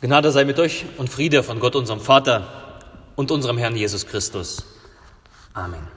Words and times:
Gnade 0.00 0.30
sei 0.30 0.44
mit 0.44 0.60
euch 0.60 0.84
und 0.96 1.10
Friede 1.10 1.42
von 1.42 1.58
Gott, 1.58 1.74
unserem 1.74 2.00
Vater 2.00 2.80
und 3.16 3.32
unserem 3.32 3.58
Herrn 3.58 3.74
Jesus 3.74 4.06
Christus. 4.06 4.64
Amen. 5.52 5.88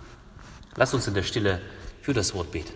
Lasst 0.75 0.95
uns 0.95 1.07
in 1.07 1.13
der 1.13 1.21
Stille 1.21 1.61
für 2.01 2.13
das 2.13 2.33
Wort 2.33 2.51
beten. 2.51 2.73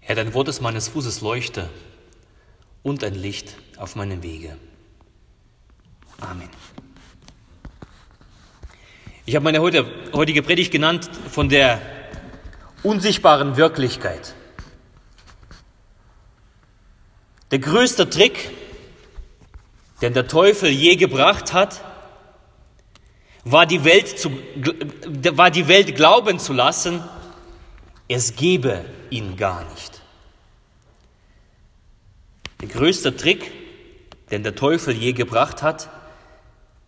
Herr, 0.00 0.16
dein 0.16 0.34
Wort 0.34 0.48
ist 0.48 0.60
meines 0.60 0.88
Fußes 0.88 1.22
Leuchte 1.22 1.70
und 2.82 3.02
ein 3.02 3.14
Licht 3.14 3.56
auf 3.78 3.96
meinem 3.96 4.22
Wege. 4.22 4.58
Amen. 6.20 6.48
Ich 9.28 9.36
habe 9.36 9.44
meine 9.44 9.60
heutige 9.60 10.42
Predigt 10.42 10.72
genannt 10.72 11.10
von 11.30 11.50
der 11.50 11.82
unsichtbaren 12.82 13.58
Wirklichkeit. 13.58 14.34
Der 17.50 17.58
größte 17.58 18.08
Trick, 18.08 18.50
den 20.00 20.14
der 20.14 20.28
Teufel 20.28 20.70
je 20.70 20.96
gebracht 20.96 21.52
hat, 21.52 21.84
war 23.44 23.66
die 23.66 23.84
Welt, 23.84 24.18
zu, 24.18 24.30
war 25.32 25.50
die 25.50 25.68
Welt 25.68 25.94
glauben 25.94 26.38
zu 26.38 26.54
lassen, 26.54 27.04
es 28.08 28.34
gebe 28.34 28.86
ihn 29.10 29.36
gar 29.36 29.62
nicht. 29.72 30.00
Der 32.62 32.68
größte 32.68 33.14
Trick, 33.14 33.52
den 34.30 34.42
der 34.42 34.54
Teufel 34.54 34.94
je 34.94 35.12
gebracht 35.12 35.62
hat, 35.62 35.90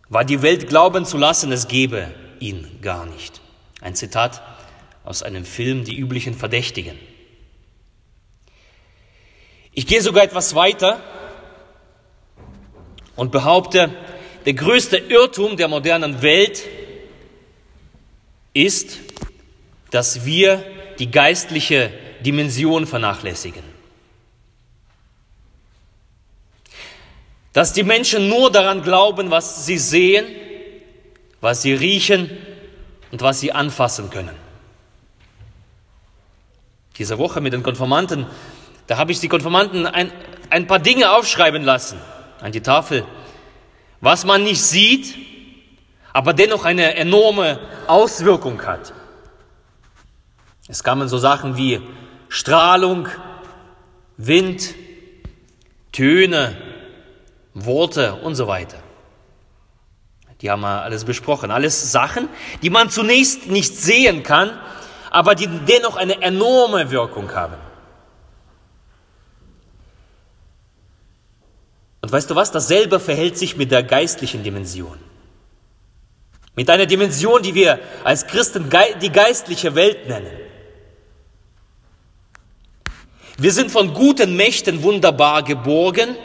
war 0.09 0.25
die 0.25 0.41
Welt 0.41 0.67
glauben 0.67 1.05
zu 1.05 1.19
lassen, 1.19 1.51
es 1.51 1.67
gebe 1.67 2.11
ihn 2.41 2.79
gar 2.81 3.05
nicht. 3.05 3.41
Ein 3.79 3.95
Zitat 3.95 4.41
aus 5.03 5.23
einem 5.23 5.45
Film 5.45 5.83
Die 5.83 5.97
üblichen 5.97 6.33
Verdächtigen. 6.35 6.97
Ich 9.73 9.87
gehe 9.87 10.01
sogar 10.01 10.23
etwas 10.23 10.53
weiter 10.53 10.99
und 13.15 13.31
behaupte, 13.31 13.91
der 14.45 14.53
größte 14.53 14.97
Irrtum 14.97 15.55
der 15.55 15.67
modernen 15.67 16.21
Welt 16.21 16.63
ist, 18.53 18.97
dass 19.91 20.25
wir 20.25 20.63
die 20.99 21.09
geistliche 21.09 21.91
Dimension 22.25 22.85
vernachlässigen. 22.85 23.63
Dass 27.53 27.73
die 27.73 27.83
Menschen 27.83 28.29
nur 28.29 28.51
daran 28.51 28.81
glauben, 28.81 29.29
was 29.29 29.65
sie 29.65 29.77
sehen, 29.77 30.25
was 31.41 31.63
sie 31.63 31.73
riechen 31.73 32.29
und 33.11 33.21
was 33.21 33.39
sie 33.39 33.51
anfassen 33.51 34.09
können. 34.09 34.35
Diese 36.97 37.17
Woche 37.17 37.41
mit 37.41 37.53
den 37.53 37.63
Konformanten, 37.63 38.27
da 38.87 38.97
habe 38.97 39.11
ich 39.11 39.19
die 39.19 39.27
Konformanten 39.27 39.87
ein, 39.87 40.11
ein 40.49 40.67
paar 40.67 40.79
Dinge 40.79 41.11
aufschreiben 41.11 41.63
lassen 41.63 41.99
an 42.39 42.51
die 42.51 42.61
Tafel, 42.61 43.05
was 44.01 44.23
man 44.25 44.43
nicht 44.43 44.61
sieht, 44.61 45.15
aber 46.13 46.33
dennoch 46.33 46.65
eine 46.65 46.95
enorme 46.95 47.59
Auswirkung 47.87 48.61
hat. 48.63 48.93
Es 50.67 50.83
kamen 50.83 51.07
so 51.07 51.17
Sachen 51.17 51.57
wie 51.57 51.81
Strahlung, 52.29 53.07
Wind, 54.17 54.75
Töne, 55.91 56.55
Worte 57.53 58.15
und 58.15 58.35
so 58.35 58.47
weiter. 58.47 58.80
Die 60.41 60.49
haben 60.49 60.61
wir 60.61 60.81
alles 60.81 61.05
besprochen. 61.05 61.51
Alles 61.51 61.91
Sachen, 61.91 62.27
die 62.61 62.69
man 62.69 62.89
zunächst 62.89 63.47
nicht 63.47 63.77
sehen 63.77 64.23
kann, 64.23 64.59
aber 65.11 65.35
die 65.35 65.47
dennoch 65.47 65.97
eine 65.97 66.21
enorme 66.21 66.89
Wirkung 66.89 67.33
haben. 67.33 67.55
Und 72.01 72.11
weißt 72.11 72.29
du 72.29 72.35
was? 72.35 72.51
Dasselbe 72.51 72.99
verhält 72.99 73.37
sich 73.37 73.55
mit 73.55 73.71
der 73.71 73.83
geistlichen 73.83 74.43
Dimension. 74.43 74.97
Mit 76.55 76.69
einer 76.69 76.87
Dimension, 76.87 77.43
die 77.43 77.53
wir 77.53 77.79
als 78.03 78.25
Christen 78.25 78.69
die 79.01 79.11
geistliche 79.11 79.75
Welt 79.75 80.07
nennen. 80.07 80.31
Wir 83.37 83.53
sind 83.53 83.71
von 83.71 83.93
guten 83.93 84.35
Mächten 84.35 84.83
wunderbar 84.83 85.43
geborgen, 85.43 86.15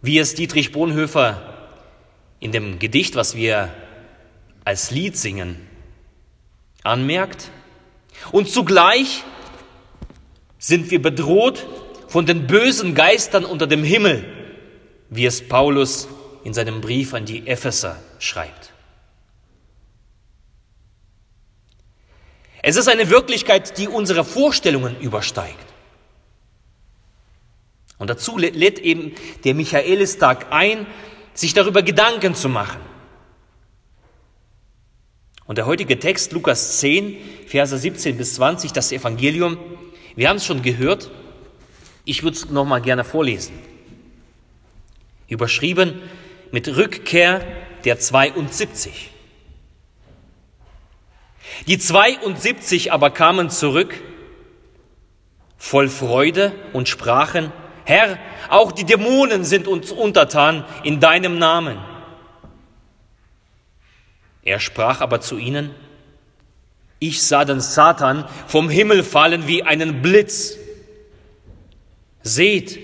wie 0.00 0.18
es 0.18 0.34
Dietrich 0.34 0.72
Bonhoeffer 0.72 1.55
in 2.46 2.52
dem 2.52 2.78
Gedicht, 2.78 3.16
was 3.16 3.34
wir 3.34 3.74
als 4.64 4.92
Lied 4.92 5.16
singen, 5.16 5.56
anmerkt. 6.84 7.50
Und 8.30 8.48
zugleich 8.48 9.24
sind 10.56 10.92
wir 10.92 11.02
bedroht 11.02 11.66
von 12.06 12.24
den 12.24 12.46
bösen 12.46 12.94
Geistern 12.94 13.44
unter 13.44 13.66
dem 13.66 13.82
Himmel, 13.82 14.24
wie 15.10 15.26
es 15.26 15.46
Paulus 15.48 16.06
in 16.44 16.54
seinem 16.54 16.80
Brief 16.80 17.14
an 17.14 17.24
die 17.24 17.48
Epheser 17.48 18.00
schreibt. 18.20 18.72
Es 22.62 22.76
ist 22.76 22.86
eine 22.86 23.10
Wirklichkeit, 23.10 23.76
die 23.76 23.88
unsere 23.88 24.24
Vorstellungen 24.24 25.00
übersteigt. 25.00 25.66
Und 27.98 28.08
dazu 28.08 28.38
lädt 28.38 28.78
eben 28.78 29.16
der 29.42 29.54
Michaelistag 29.54 30.46
ein, 30.50 30.86
sich 31.36 31.54
darüber 31.54 31.82
Gedanken 31.82 32.34
zu 32.34 32.48
machen. 32.48 32.80
Und 35.46 35.58
der 35.58 35.66
heutige 35.66 35.98
Text, 35.98 36.32
Lukas 36.32 36.80
10, 36.80 37.16
Verse 37.46 37.76
17 37.76 38.16
bis 38.16 38.34
20, 38.34 38.72
das 38.72 38.90
Evangelium, 38.90 39.58
wir 40.16 40.28
haben 40.28 40.38
es 40.38 40.46
schon 40.46 40.62
gehört, 40.62 41.10
ich 42.04 42.22
würde 42.22 42.36
es 42.36 42.50
nochmal 42.50 42.80
gerne 42.80 43.04
vorlesen. 43.04 43.56
Überschrieben 45.28 46.00
mit 46.50 46.68
Rückkehr 46.68 47.46
der 47.84 47.98
72. 47.98 49.10
Die 51.66 51.78
72 51.78 52.92
aber 52.92 53.10
kamen 53.10 53.50
zurück, 53.50 53.94
voll 55.58 55.88
Freude 55.88 56.52
und 56.72 56.88
sprachen, 56.88 57.52
Herr, 57.86 58.18
auch 58.48 58.72
die 58.72 58.84
Dämonen 58.84 59.44
sind 59.44 59.68
uns 59.68 59.92
untertan 59.92 60.64
in 60.82 60.98
deinem 60.98 61.38
Namen. 61.38 61.78
Er 64.42 64.58
sprach 64.58 65.00
aber 65.00 65.20
zu 65.20 65.38
ihnen, 65.38 65.72
ich 66.98 67.22
sah 67.22 67.44
den 67.44 67.60
Satan 67.60 68.24
vom 68.48 68.68
Himmel 68.68 69.04
fallen 69.04 69.46
wie 69.46 69.62
einen 69.62 70.02
Blitz. 70.02 70.56
Seht, 72.22 72.76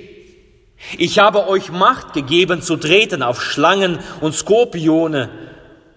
ich 0.99 1.19
habe 1.19 1.49
euch 1.49 1.73
Macht 1.73 2.13
gegeben 2.13 2.63
zu 2.63 2.77
treten 2.77 3.25
auf 3.25 3.43
Schlangen 3.43 3.99
und 4.21 4.35
Skorpione 4.35 5.31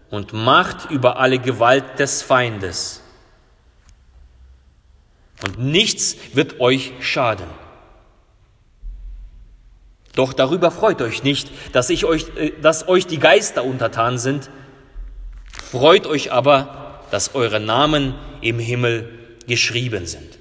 und 0.10 0.34
Macht 0.34 0.90
über 0.90 1.20
alle 1.20 1.38
Gewalt 1.38 2.00
des 2.00 2.24
Feindes. 2.24 3.04
Und 5.46 5.60
nichts 5.60 6.18
wird 6.34 6.60
euch 6.60 6.94
schaden. 7.02 7.65
Doch 10.16 10.34
darüber 10.34 10.72
freut 10.72 11.02
euch 11.02 11.24
nicht, 11.24 11.52
dass, 11.74 11.90
ich 11.90 12.06
euch, 12.06 12.26
äh, 12.38 12.52
dass 12.62 12.88
euch 12.88 13.06
die 13.06 13.20
Geister 13.20 13.64
untertan 13.64 14.18
sind. 14.18 14.50
Freut 15.52 16.08
euch 16.08 16.32
aber, 16.32 17.02
dass 17.12 17.36
eure 17.36 17.60
Namen 17.60 18.16
im 18.42 18.60
Himmel 18.60 19.38
geschrieben 19.48 20.06
sind. 20.06 20.40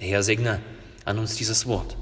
Der 0.00 0.08
Herr 0.08 0.22
segne 0.22 0.60
an 1.04 1.18
uns 1.18 1.36
dieses 1.36 1.66
Wort. 1.66 1.96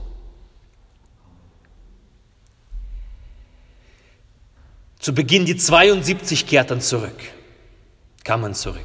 Zu 4.98 5.14
Beginn 5.14 5.46
die 5.46 5.56
72 5.56 6.46
kehrten 6.46 6.80
zurück, 6.80 7.16
kamen 8.22 8.54
zurück. 8.54 8.84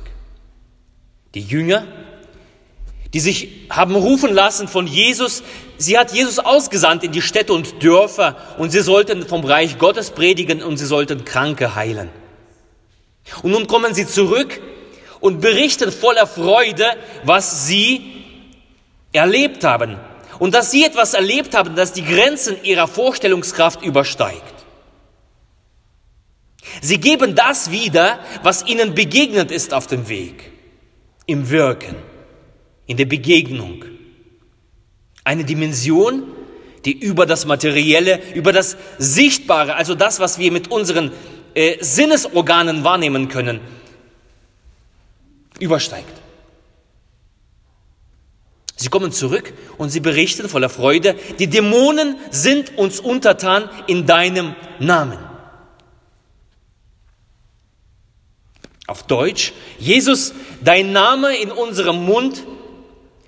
Die 1.33 1.41
Jünger 1.41 1.85
die 3.15 3.21
sich 3.21 3.47
haben 3.69 3.95
rufen 3.95 4.33
lassen 4.33 4.67
von 4.67 4.87
Jesus. 4.87 5.41
Sie 5.77 5.97
hat 5.97 6.11
Jesus 6.11 6.37
ausgesandt 6.37 7.01
in 7.01 7.13
die 7.13 7.21
Städte 7.21 7.53
und 7.53 7.81
Dörfer 7.81 8.35
und 8.57 8.71
sie 8.71 8.81
sollten 8.81 9.25
vom 9.25 9.45
Reich 9.45 9.79
Gottes 9.79 10.11
predigen 10.11 10.61
und 10.61 10.75
sie 10.75 10.85
sollten 10.85 11.23
Kranke 11.23 11.75
heilen. 11.75 12.09
Und 13.41 13.51
nun 13.51 13.67
kommen 13.67 13.93
sie 13.93 14.05
zurück 14.05 14.59
und 15.21 15.39
berichten 15.39 15.93
voller 15.93 16.27
Freude, 16.27 16.83
was 17.23 17.65
sie 17.67 18.01
erlebt 19.13 19.63
haben. 19.63 19.95
Und 20.37 20.53
dass 20.53 20.71
sie 20.71 20.83
etwas 20.83 21.13
erlebt 21.13 21.55
haben, 21.55 21.73
das 21.77 21.93
die 21.93 22.03
Grenzen 22.03 22.61
ihrer 22.65 22.89
Vorstellungskraft 22.89 23.81
übersteigt. 23.81 24.43
Sie 26.81 26.97
geben 26.97 27.33
das 27.33 27.71
wieder, 27.71 28.19
was 28.43 28.67
ihnen 28.67 28.93
begegnet 28.93 29.51
ist 29.51 29.73
auf 29.73 29.87
dem 29.87 30.09
Weg, 30.09 30.51
im 31.27 31.49
Wirken 31.49 31.95
in 32.87 32.97
der 32.97 33.05
Begegnung. 33.05 33.85
Eine 35.23 35.43
Dimension, 35.43 36.23
die 36.85 36.91
über 36.91 37.25
das 37.25 37.45
Materielle, 37.45 38.21
über 38.33 38.53
das 38.53 38.77
Sichtbare, 38.99 39.75
also 39.75 39.95
das, 39.95 40.19
was 40.19 40.37
wir 40.37 40.51
mit 40.51 40.69
unseren 40.69 41.11
äh, 41.55 41.83
Sinnesorganen 41.83 42.83
wahrnehmen 42.83 43.27
können, 43.27 43.59
übersteigt. 45.59 46.13
Sie 48.77 48.89
kommen 48.89 49.11
zurück 49.11 49.53
und 49.77 49.89
sie 49.89 50.01
berichten 50.01 50.49
voller 50.49 50.69
Freude, 50.69 51.15
die 51.39 51.47
Dämonen 51.47 52.17
sind 52.29 52.77
uns 52.77 52.99
untertan 52.99 53.69
in 53.87 54.05
deinem 54.05 54.53
Namen. 54.79 55.17
Auf 58.85 59.03
Deutsch, 59.03 59.53
Jesus, 59.79 60.33
dein 60.61 60.91
Name 60.91 61.35
in 61.37 61.51
unserem 61.51 62.05
Mund 62.05 62.43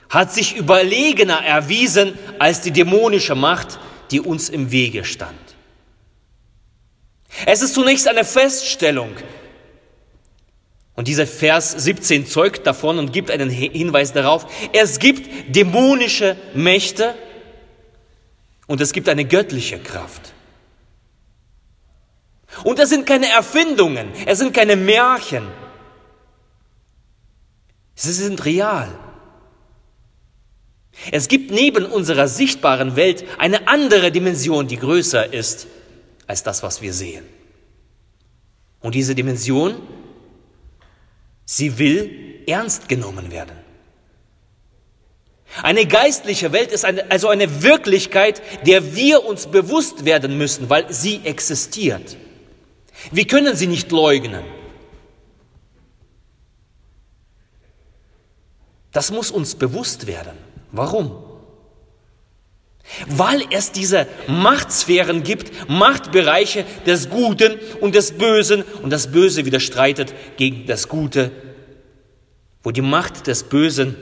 hat 0.10 0.34
sich 0.34 0.56
überlegener 0.56 1.44
erwiesen 1.44 2.18
als 2.40 2.62
die 2.62 2.72
dämonische 2.72 3.36
Macht, 3.36 3.80
die 4.12 4.22
uns 4.22 4.50
im 4.50 4.72
Wege 4.72 5.04
stand. 5.04 5.38
Es 7.46 7.62
ist 7.62 7.74
zunächst 7.74 8.08
eine 8.08 8.24
Feststellung. 8.24 9.12
Und 10.96 11.08
dieser 11.08 11.28
Vers 11.28 11.72
17 11.72 12.26
zeugt 12.26 12.66
davon 12.66 12.98
und 12.98 13.14
gibt 13.14 13.30
einen 13.30 13.52
Hinweis 13.52 14.14
darauf, 14.14 14.48
es 14.74 14.98
gibt 14.98 15.56
dämonische 15.56 16.36
Mächte 16.56 17.14
und 18.66 18.82
es 18.82 18.94
gibt 18.94 19.08
eine 19.08 19.26
göttliche 19.26 19.78
Kraft. 19.78 20.34
Und 22.64 22.80
es 22.80 22.90
sind 22.90 23.06
keine 23.06 23.28
Erfindungen, 23.28 24.12
es 24.26 24.40
sind 24.40 24.54
keine 24.54 24.76
Märchen. 24.76 25.48
Sie 27.94 28.14
sind 28.14 28.44
real. 28.46 28.98
Es 31.12 31.28
gibt 31.28 31.52
neben 31.52 31.86
unserer 31.86 32.28
sichtbaren 32.28 32.96
Welt 32.96 33.24
eine 33.38 33.68
andere 33.68 34.12
Dimension, 34.12 34.68
die 34.68 34.78
größer 34.78 35.34
ist 35.34 35.68
als 36.26 36.44
das, 36.44 36.64
was 36.64 36.82
wir 36.82 36.94
sehen. 36.94 37.24
Und 38.82 38.96
diese 38.96 39.16
Dimension, 39.16 39.76
sie 41.46 41.78
will 41.78 42.44
ernst 42.48 42.90
genommen 42.90 43.32
werden. 43.32 43.56
Eine 45.64 45.86
geistliche 45.88 46.52
Welt 46.52 46.72
ist 46.72 46.86
eine, 46.86 47.10
also 47.10 47.30
eine 47.30 47.64
Wirklichkeit, 47.64 48.42
der 48.66 48.96
wir 48.96 49.26
uns 49.26 49.48
bewusst 49.48 50.06
werden 50.06 50.38
müssen, 50.38 50.70
weil 50.70 50.92
sie 50.94 51.22
existiert. 51.24 52.18
Wir 53.12 53.26
können 53.26 53.56
sie 53.56 53.68
nicht 53.68 53.92
leugnen. 53.92 54.44
Das 58.92 59.12
muss 59.12 59.32
uns 59.32 59.56
bewusst 59.56 60.08
werden. 60.08 60.38
Warum? 60.78 61.12
Weil 63.08 63.44
es 63.52 63.72
diese 63.72 64.08
Machtsphären 64.28 65.24
gibt, 65.24 65.70
Machtbereiche 65.70 66.66
des 66.86 67.10
Guten 67.10 67.60
und 67.82 67.96
des 67.96 68.18
Bösen 68.18 68.64
und 68.82 68.92
das 68.92 69.12
Böse 69.12 69.46
widerstreitet 69.46 70.14
gegen 70.38 70.66
das 70.68 70.88
Gute, 70.88 71.32
wo 72.64 72.72
die 72.72 72.82
Macht 72.82 73.28
des 73.28 73.44
Bösen 73.44 73.96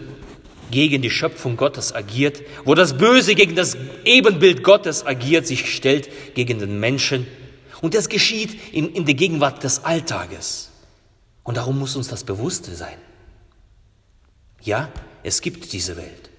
gegen 0.70 1.02
die 1.02 1.10
Schöpfung 1.10 1.58
Gottes 1.58 1.96
agiert, 1.96 2.42
wo 2.64 2.76
das 2.76 2.98
Böse 2.98 3.36
gegen 3.36 3.56
das 3.56 3.78
Ebenbild 4.04 4.64
Gottes 4.64 5.06
agiert, 5.06 5.48
sich 5.48 5.74
stellt 5.74 6.10
gegen 6.36 6.60
den 6.60 6.80
Menschen 6.80 7.26
und 7.82 7.94
das 7.94 8.10
geschieht 8.10 8.74
in, 8.74 8.94
in 8.94 9.06
der 9.06 9.16
Gegenwart 9.16 9.64
des 9.64 9.84
Alltages. 9.84 10.72
Und 11.44 11.58
darum 11.58 11.78
muss 11.80 11.96
uns 11.96 12.08
das 12.08 12.24
bewusst 12.24 12.66
sein. 12.66 12.98
Ja, 14.62 14.92
es 15.24 15.42
gibt 15.42 15.72
diese 15.74 15.96
Welt. 15.96 16.32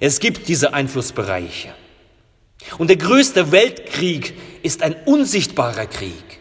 Es 0.00 0.20
gibt 0.20 0.48
diese 0.48 0.74
Einflussbereiche. 0.74 1.74
Und 2.78 2.88
der 2.88 2.96
größte 2.96 3.52
Weltkrieg 3.52 4.34
ist 4.62 4.82
ein 4.82 4.94
unsichtbarer 5.04 5.86
Krieg. 5.86 6.40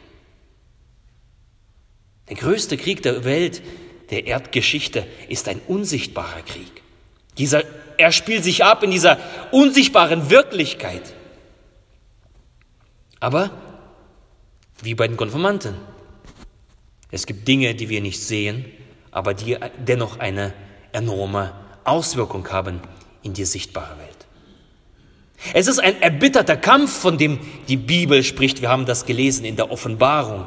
Der 2.29 2.35
größte 2.35 2.77
Krieg 2.77 3.03
der 3.03 3.23
Welt, 3.23 3.61
der 4.09 4.25
Erdgeschichte, 4.25 5.05
ist 5.29 5.47
ein 5.47 5.61
unsichtbarer 5.67 6.41
Krieg. 6.41 6.81
Dieser, 7.37 7.63
er 7.97 8.11
spielt 8.11 8.43
sich 8.43 8.63
ab 8.63 8.83
in 8.83 8.91
dieser 8.91 9.19
unsichtbaren 9.51 10.29
Wirklichkeit. 10.29 11.13
Aber 13.19 13.51
wie 14.81 14.95
bei 14.95 15.07
den 15.07 15.17
Konformanten. 15.17 15.75
Es 17.11 17.25
gibt 17.25 17.47
Dinge, 17.47 17.75
die 17.75 17.89
wir 17.89 18.01
nicht 18.01 18.21
sehen, 18.21 18.65
aber 19.11 19.33
die 19.33 19.57
dennoch 19.77 20.19
eine 20.19 20.53
enorme 20.91 21.53
Auswirkung 21.83 22.49
haben 22.51 22.81
in 23.25 23.33
die 23.33 23.45
sichtbare 23.45 23.97
Welt. 23.97 24.25
Es 25.53 25.67
ist 25.67 25.79
ein 25.79 26.01
erbitterter 26.01 26.57
Kampf, 26.57 26.97
von 26.97 27.17
dem 27.17 27.39
die 27.67 27.77
Bibel 27.77 28.23
spricht. 28.23 28.61
Wir 28.61 28.69
haben 28.69 28.85
das 28.85 29.05
gelesen 29.05 29.45
in 29.45 29.55
der 29.55 29.71
Offenbarung 29.71 30.45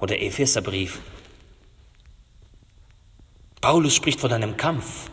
oder 0.00 0.20
Epheserbrief. 0.20 1.00
Paulus 3.60 3.94
spricht 3.94 4.20
von 4.20 4.32
einem 4.32 4.56
Kampf. 4.56 5.10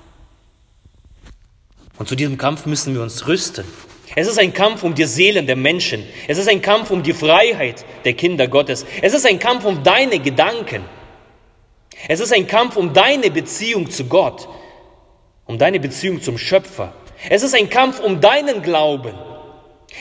Und 1.98 2.08
zu 2.08 2.16
diesem 2.16 2.38
Kampf 2.38 2.66
müssen 2.66 2.94
wir 2.94 3.02
uns 3.02 3.28
rüsten. 3.28 3.66
Es 4.16 4.28
ist 4.28 4.40
ein 4.40 4.54
Kampf 4.54 4.84
um 4.84 4.96
die 4.96 5.04
Seelen 5.04 5.48
der 5.48 5.58
Menschen. 5.58 6.04
Es 6.28 6.38
ist 6.38 6.48
ein 6.48 6.62
Kampf 6.62 6.92
um 6.92 7.04
die 7.04 7.14
Freiheit 7.14 7.84
der 8.06 8.14
Kinder 8.14 8.48
Gottes. 8.48 8.86
Es 9.02 9.14
ist 9.14 9.26
ein 9.26 9.40
Kampf 9.40 9.66
um 9.66 9.84
deine 9.84 10.20
Gedanken. 10.20 10.84
Es 12.08 12.20
ist 12.20 12.32
ein 12.32 12.48
Kampf 12.48 12.78
um 12.78 12.94
deine 12.94 13.32
Beziehung 13.32 13.90
zu 13.90 14.06
Gott, 14.06 14.48
um 15.46 15.58
deine 15.58 15.80
Beziehung 15.80 16.22
zum 16.22 16.38
Schöpfer. 16.38 16.94
Es 17.30 17.44
ist 17.44 17.56
ein 17.56 17.70
Kampf 17.70 18.00
um 18.00 18.22
deinen 18.22 18.62
Glauben. 18.62 19.14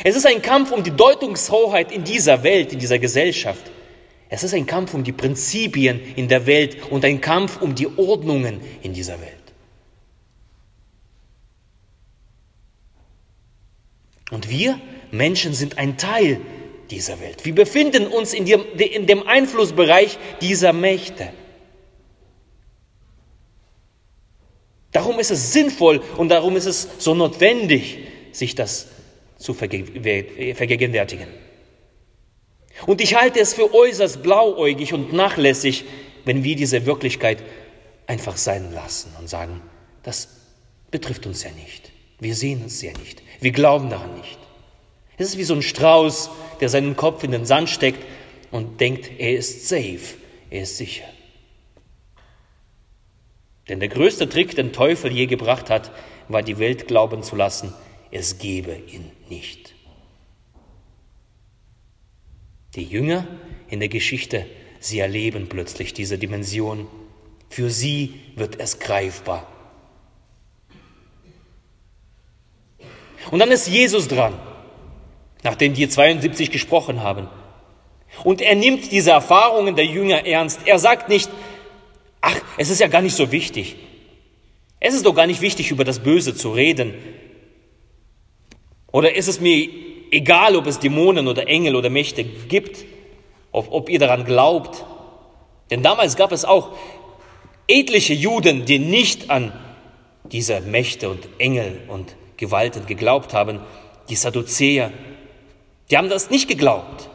Es 0.04 0.16
ist 0.16 0.26
ein 0.26 0.42
Kampf 0.42 0.72
um 0.72 0.82
die 0.82 0.90
Deutungshoheit 0.90 1.92
in 1.92 2.04
dieser 2.04 2.42
Welt, 2.42 2.72
in 2.72 2.78
dieser 2.78 2.98
Gesellschaft. 2.98 3.62
Es 4.28 4.42
ist 4.42 4.54
ein 4.54 4.66
Kampf 4.66 4.92
um 4.94 5.04
die 5.04 5.12
Prinzipien 5.12 6.00
in 6.16 6.28
der 6.28 6.46
Welt 6.46 6.90
und 6.90 7.04
ein 7.04 7.20
Kampf 7.20 7.62
um 7.62 7.74
die 7.74 7.86
Ordnungen 7.96 8.60
in 8.82 8.92
dieser 8.92 9.20
Welt. 9.20 9.32
Und 14.30 14.50
wir 14.50 14.80
Menschen 15.12 15.54
sind 15.54 15.78
ein 15.78 15.96
Teil 15.96 16.40
dieser 16.90 17.20
Welt. 17.20 17.44
Wir 17.44 17.54
befinden 17.54 18.06
uns 18.08 18.34
in 18.34 18.44
dem, 18.44 18.64
in 18.76 19.06
dem 19.06 19.26
Einflussbereich 19.26 20.18
dieser 20.40 20.72
Mächte. 20.72 21.32
Darum 24.96 25.20
ist 25.20 25.31
es 25.31 25.52
sinnvoll 25.52 26.00
und 26.16 26.31
darum 26.31 26.56
ist 26.56 26.64
es 26.64 26.88
so 26.96 27.14
notwendig, 27.14 27.98
sich 28.32 28.54
das 28.54 28.87
zu 29.37 29.52
vergegenwärtigen. 29.52 31.28
Und 32.87 33.02
ich 33.02 33.14
halte 33.14 33.38
es 33.38 33.52
für 33.52 33.75
äußerst 33.75 34.22
blauäugig 34.22 34.94
und 34.94 35.12
nachlässig, 35.12 35.84
wenn 36.25 36.44
wir 36.44 36.56
diese 36.56 36.87
Wirklichkeit 36.87 37.42
einfach 38.06 38.38
sein 38.38 38.73
lassen 38.73 39.12
und 39.21 39.28
sagen, 39.28 39.61
das 40.02 40.28
betrifft 40.90 41.26
uns 41.26 41.42
ja 41.42 41.50
nicht. 41.50 41.92
Wir 42.18 42.35
sehen 42.35 42.62
es 42.64 42.80
ja 42.80 42.92
nicht. 42.99 43.23
Wir 43.42 43.52
glauben 43.52 43.90
daran 43.90 44.14
nicht. 44.16 44.38
Es 45.18 45.28
ist 45.28 45.37
wie 45.37 45.44
so 45.44 45.52
ein 45.52 45.61
Strauß, 45.61 46.30
der 46.62 46.71
seinen 46.71 46.97
Kopf 46.97 47.23
in 47.23 47.32
den 47.32 47.44
Sand 47.44 47.68
steckt 47.68 48.02
und 48.50 48.80
denkt, 48.80 49.11
er 49.18 49.37
ist 49.37 49.68
safe, 49.68 50.16
er 50.49 50.62
ist 50.62 50.78
sicher. 50.78 51.04
Denn 53.68 53.80
der 53.80 53.88
größte 53.88 54.28
Trick, 54.28 54.54
den 54.54 54.73
Teufel 54.73 55.12
je 55.12 55.26
gebracht 55.26 55.70
hat, 55.70 55.90
war 56.28 56.42
die 56.42 56.58
Welt 56.58 56.87
glauben 56.87 57.23
zu 57.23 57.37
lassen, 57.37 57.75
es 58.11 58.38
gebe 58.38 58.75
ihn 58.75 59.11
nicht. 59.28 59.75
Die 62.75 62.85
Jünger 62.85 63.26
in 63.68 63.80
der 63.80 63.88
Geschichte, 63.88 64.46
sie 64.80 65.00
erleben 65.00 65.49
plötzlich 65.49 65.94
diese 65.94 66.18
Dimension. 66.18 66.87
Für 67.49 67.70
sie 67.70 68.20
wird 68.37 68.61
es 68.61 68.78
greifbar. 68.78 69.46
Und 73.30 73.40
dann 73.40 73.50
ist 73.50 73.66
Jesus 73.66 74.06
dran, 74.08 74.35
nachdem 75.42 75.75
die 75.75 75.88
72 75.88 76.50
gesprochen 76.50 77.02
haben. 77.02 77.28
Und 78.25 78.40
er 78.40 78.54
nimmt 78.54 78.92
diese 78.92 79.11
Erfahrungen 79.11 79.75
der 79.75 79.87
Jünger 79.87 80.25
ernst. 80.25 80.61
Er 80.64 80.78
sagt 80.78 81.08
nicht, 81.08 81.28
ach, 82.26 82.40
es 82.56 82.71
ist 82.71 82.80
ja 82.80 82.88
gar 82.88 83.02
nicht 83.02 83.14
so 83.14 83.30
wichtig. 83.30 83.76
Es 84.80 84.95
ist 84.95 85.06
doch 85.06 85.14
gar 85.14 85.26
nicht 85.26 85.40
wichtig, 85.40 85.71
über 85.71 85.85
das 85.85 86.00
Böse 86.00 86.35
zu 86.35 86.50
reden. 86.50 86.95
Oder 88.90 89.14
ist 89.14 89.28
es 89.28 89.40
mir 89.40 89.68
egal, 90.11 90.56
ob 90.56 90.66
es 90.66 90.80
Dämonen 90.80 91.28
oder 91.28 91.47
Engel 91.49 91.76
oder 91.76 91.88
Mächte 91.88 92.25
gibt, 92.25 92.85
ob, 93.52 93.71
ob 93.71 93.88
ihr 93.88 93.99
daran 93.99 94.25
glaubt? 94.25 94.85
Denn 95.71 95.83
damals 95.83 96.16
gab 96.16 96.33
es 96.33 96.45
auch 96.45 96.76
etliche 97.68 98.14
Juden, 98.14 98.64
die 98.64 98.78
nicht 98.78 99.30
an 99.30 99.52
diese 100.33 100.61
Mächte 100.61 101.09
und 101.09 101.28
Engel 101.38 101.80
und 101.88 102.16
Gewalten 102.37 102.87
geglaubt 102.87 103.35
haben, 103.35 103.61
die 104.09 104.16
Sadduzäer, 104.16 104.92
die 105.90 105.97
haben 105.97 106.09
das 106.09 106.30
nicht 106.30 106.49
geglaubt. 106.49 107.09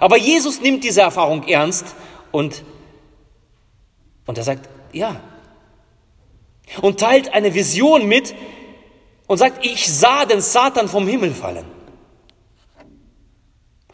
Aber 0.00 0.16
Jesus 0.16 0.60
nimmt 0.60 0.82
diese 0.82 1.02
Erfahrung 1.02 1.46
ernst 1.46 1.94
und 2.32 2.64
und 4.26 4.38
er 4.38 4.44
sagt, 4.44 4.68
ja. 4.92 5.20
Und 6.82 7.00
teilt 7.00 7.32
eine 7.32 7.54
Vision 7.54 8.06
mit 8.06 8.34
und 9.26 9.38
sagt, 9.38 9.64
ich 9.64 9.90
sah 9.90 10.24
den 10.24 10.40
Satan 10.40 10.88
vom 10.88 11.06
Himmel 11.06 11.32
fallen. 11.32 11.64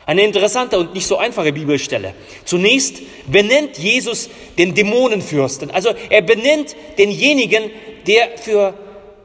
Eine 0.04 0.22
interessante 0.22 0.78
und 0.78 0.94
nicht 0.94 1.06
so 1.06 1.16
einfache 1.16 1.52
Bibelstelle. 1.52 2.14
Zunächst 2.44 3.02
benennt 3.26 3.78
Jesus 3.78 4.30
den 4.58 4.74
Dämonenfürsten. 4.74 5.70
Also 5.70 5.90
er 6.10 6.22
benennt 6.22 6.74
denjenigen, 6.98 7.70
der 8.06 8.36
für 8.36 8.74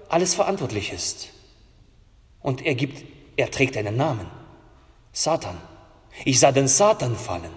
alles 0.07 0.35
verantwortlich 0.35 0.93
ist. 0.93 1.29
Und 2.41 2.63
er 2.65 2.75
gibt, 2.75 3.03
er 3.37 3.49
trägt 3.49 3.75
einen 3.75 3.97
Namen. 3.97 4.27
Satan. 5.11 5.57
Ich 6.25 6.39
sah 6.39 6.51
den 6.51 6.67
Satan 6.67 7.15
fallen. 7.15 7.51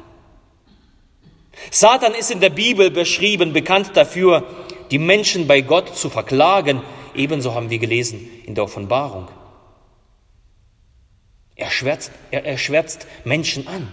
Satan 1.70 2.14
ist 2.14 2.30
in 2.30 2.40
der 2.40 2.50
Bibel 2.50 2.90
beschrieben, 2.90 3.52
bekannt 3.52 3.90
dafür, 3.94 4.44
die 4.90 4.98
Menschen 4.98 5.46
bei 5.46 5.60
Gott 5.60 5.96
zu 5.96 6.10
verklagen. 6.10 6.82
Ebenso 7.14 7.54
haben 7.54 7.70
wir 7.70 7.78
gelesen 7.78 8.28
in 8.44 8.54
der 8.54 8.64
Offenbarung. 8.64 9.28
Er 11.56 11.70
schwärzt, 11.70 12.10
er, 12.30 12.44
er 12.44 12.58
schwärzt 12.58 13.06
Menschen 13.24 13.68
an. 13.68 13.88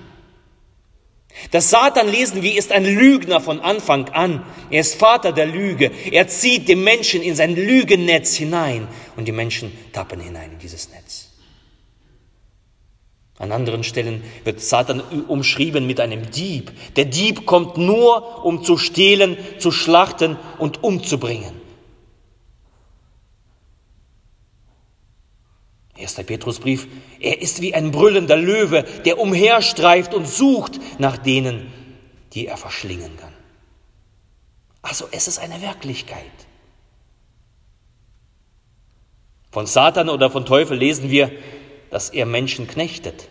Das 1.51 1.69
Satan 1.69 2.09
lesen 2.09 2.41
wir 2.41 2.57
ist 2.57 2.71
ein 2.71 2.85
Lügner 2.85 3.41
von 3.41 3.59
Anfang 3.59 4.09
an. 4.09 4.43
Er 4.71 4.81
ist 4.81 4.95
Vater 4.95 5.31
der 5.31 5.45
Lüge. 5.45 5.91
Er 6.11 6.27
zieht 6.27 6.67
den 6.67 6.83
Menschen 6.83 7.21
in 7.21 7.35
sein 7.35 7.55
Lügennetz 7.55 8.35
hinein 8.35 8.87
und 9.15 9.25
die 9.25 9.31
Menschen 9.31 9.71
tappen 9.93 10.19
hinein 10.19 10.53
in 10.53 10.59
dieses 10.59 10.89
Netz. 10.89 11.26
An 13.39 13.51
anderen 13.51 13.83
Stellen 13.83 14.23
wird 14.43 14.61
Satan 14.61 15.01
umschrieben 15.27 15.85
mit 15.85 15.99
einem 15.99 16.31
Dieb. 16.31 16.71
Der 16.95 17.05
Dieb 17.05 17.45
kommt 17.45 17.77
nur, 17.77 18.43
um 18.43 18.63
zu 18.63 18.77
stehlen, 18.77 19.37
zu 19.59 19.71
schlachten 19.71 20.37
und 20.57 20.83
umzubringen. 20.83 21.53
1. 25.99 26.15
Petrusbrief, 26.25 26.87
er 27.19 27.41
ist 27.41 27.61
wie 27.61 27.73
ein 27.73 27.91
brüllender 27.91 28.37
Löwe, 28.37 28.83
der 29.05 29.19
umherstreift 29.19 30.13
und 30.13 30.27
sucht 30.27 30.79
nach 30.99 31.17
denen, 31.17 31.71
die 32.33 32.47
er 32.47 32.57
verschlingen 32.57 33.17
kann. 33.17 33.33
Also 34.81 35.07
es 35.11 35.27
ist 35.27 35.39
eine 35.39 35.61
Wirklichkeit. 35.61 36.23
Von 39.51 39.65
Satan 39.65 40.09
oder 40.09 40.29
von 40.29 40.45
Teufel 40.45 40.77
lesen 40.77 41.09
wir, 41.09 41.31
dass 41.89 42.09
er 42.09 42.25
Menschen 42.25 42.67
knechtet. 42.67 43.27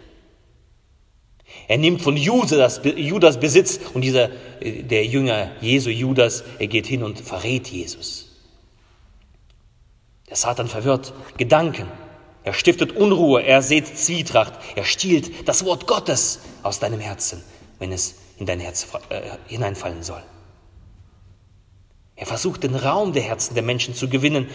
Er 1.68 1.78
nimmt 1.78 2.02
von 2.02 2.16
Judas, 2.16 2.80
Besitz 2.80 3.80
und 3.94 4.02
dieser, 4.02 4.30
der 4.60 5.04
Jünger 5.06 5.52
Jesu 5.60 5.90
Judas, 5.90 6.44
er 6.58 6.66
geht 6.66 6.86
hin 6.86 7.02
und 7.02 7.20
verrät 7.20 7.68
Jesus. 7.68 8.28
Der 10.28 10.36
Satan 10.36 10.68
verwirrt 10.68 11.12
Gedanken. 11.36 11.86
Er 12.44 12.52
stiftet 12.52 12.92
Unruhe, 12.92 13.42
er 13.42 13.62
sät 13.62 13.86
Zwietracht, 13.98 14.54
er 14.76 14.84
stiehlt 14.84 15.48
das 15.48 15.64
Wort 15.64 15.86
Gottes 15.86 16.40
aus 16.62 16.78
deinem 16.78 17.00
Herzen, 17.00 17.42
wenn 17.78 17.90
es 17.90 18.16
in 18.38 18.46
dein 18.46 18.60
Herz 18.60 18.86
äh, 19.08 19.22
hineinfallen 19.48 20.02
soll. 20.02 20.22
Er 22.16 22.26
versucht 22.26 22.62
den 22.62 22.74
Raum 22.74 23.12
der 23.12 23.22
Herzen 23.22 23.54
der 23.54 23.62
Menschen 23.62 23.94
zu 23.94 24.08
gewinnen. 24.08 24.48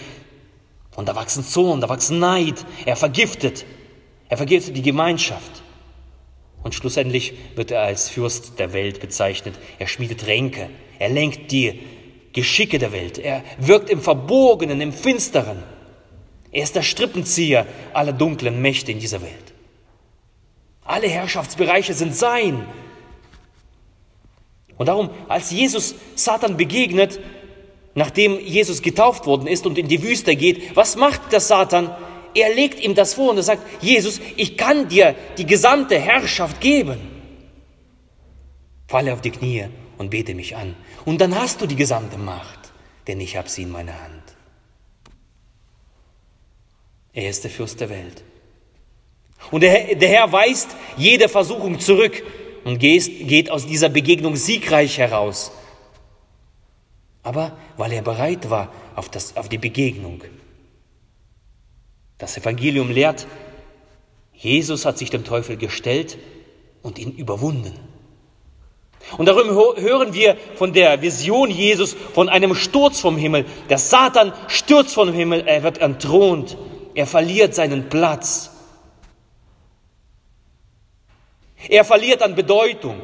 Und 0.96 1.08
da 1.08 1.16
wachsen 1.16 1.44
Zorn, 1.46 1.80
da 1.80 1.90
wachsen 1.90 2.20
Neid. 2.20 2.66
Er 2.86 2.96
vergiftet. 2.96 3.66
Er 4.32 4.38
vergiftet 4.38 4.78
die 4.78 4.82
Gemeinschaft. 4.82 5.62
Und 6.64 6.74
schlussendlich 6.74 7.34
wird 7.56 7.70
er 7.70 7.82
als 7.82 8.08
Fürst 8.08 8.60
der 8.60 8.72
Welt 8.72 9.02
bezeichnet. 9.02 9.56
Er 9.78 9.88
schmiedet 9.88 10.26
Ränke. 10.26 10.70
Er 11.00 11.10
lenkt 11.10 11.52
die 11.52 11.82
Geschicke 12.32 12.80
der 12.80 12.94
Welt. 12.94 13.18
Er 13.18 13.44
wirkt 13.58 13.90
im 13.90 14.00
Verborgenen, 14.00 14.80
im 14.80 14.94
Finsteren. 14.94 15.62
Er 16.50 16.64
ist 16.64 16.78
der 16.78 16.82
Strippenzieher 16.82 17.68
aller 17.92 18.14
dunklen 18.14 18.62
Mächte 18.62 18.94
in 18.94 19.00
dieser 19.00 19.22
Welt. 19.22 19.34
Alle 20.86 21.10
Herrschaftsbereiche 21.10 21.94
sind 21.94 22.16
sein. 22.16 22.66
Und 24.78 24.86
darum, 24.86 25.10
als 25.28 25.52
Jesus 25.52 25.94
Satan 26.16 26.56
begegnet, 26.56 27.20
nachdem 27.96 28.40
Jesus 28.40 28.82
getauft 28.82 29.26
worden 29.26 29.48
ist 29.48 29.66
und 29.66 29.78
in 29.78 29.90
die 29.90 30.02
Wüste 30.02 30.38
geht, 30.38 30.74
was 30.74 30.96
macht 30.96 31.34
der 31.34 31.42
Satan? 31.42 31.94
Er 32.34 32.54
legt 32.54 32.80
ihm 32.80 32.96
das 32.96 33.14
vor 33.14 33.32
und 33.32 33.38
er 33.38 33.44
sagt, 33.44 33.64
Jesus, 33.82 34.20
ich 34.38 34.58
kann 34.58 34.88
dir 34.88 35.16
die 35.38 35.46
gesamte 35.46 36.00
Herrschaft 36.00 36.62
geben. 36.62 37.00
Falle 38.88 39.14
auf 39.14 39.22
die 39.22 39.32
Knie 39.32 39.66
und 39.98 40.10
bete 40.10 40.34
mich 40.34 40.56
an. 40.56 40.76
Und 41.06 41.22
dann 41.22 41.36
hast 41.40 41.62
du 41.62 41.66
die 41.66 41.76
gesamte 41.76 42.18
Macht, 42.18 42.72
denn 43.08 43.20
ich 43.20 43.38
habe 43.38 43.50
sie 43.50 43.64
in 43.64 43.72
meiner 43.72 43.94
Hand. 44.02 44.24
Er 47.14 47.30
ist 47.30 47.44
der 47.44 47.52
Fürst 47.52 47.80
der 47.80 47.90
Welt. 47.90 48.24
Und 49.50 49.62
der, 49.62 49.96
der 49.96 50.10
Herr 50.10 50.32
weist 50.32 50.70
jede 50.98 51.28
Versuchung 51.28 51.80
zurück 51.80 52.24
und 52.64 52.80
geht, 52.80 53.28
geht 53.28 53.50
aus 53.50 53.66
dieser 53.66 53.90
Begegnung 53.90 54.36
siegreich 54.36 54.98
heraus. 54.98 55.52
Aber 57.24 57.58
weil 57.78 57.92
er 57.92 58.02
bereit 58.02 58.50
war 58.50 58.72
auf, 58.96 59.10
das, 59.10 59.36
auf 59.38 59.50
die 59.50 59.58
Begegnung. 59.58 60.22
Das 62.22 62.38
Evangelium 62.38 62.90
lehrt, 62.90 63.28
Jesus 64.34 64.86
hat 64.86 64.98
sich 64.98 65.10
dem 65.10 65.26
Teufel 65.26 65.58
gestellt 65.58 66.18
und 66.82 66.98
ihn 66.98 67.12
überwunden. 67.12 67.74
Und 69.18 69.26
darum 69.26 69.50
hören 69.50 70.14
wir 70.14 70.38
von 70.56 70.72
der 70.72 71.02
Vision 71.02 71.50
Jesus 71.50 71.96
von 72.14 72.30
einem 72.30 72.56
Sturz 72.56 73.02
vom 73.02 73.18
Himmel. 73.18 73.46
Der 73.70 73.78
Satan 73.78 74.32
stürzt 74.48 74.94
vom 74.94 75.12
Himmel, 75.12 75.44
er 75.46 75.64
wird 75.64 75.80
entthront 75.80 76.56
er 76.94 77.08
verliert 77.08 77.56
seinen 77.56 77.90
Platz. 77.90 78.52
Er 81.70 81.86
verliert 81.86 82.22
an 82.22 82.36
Bedeutung. 82.36 83.02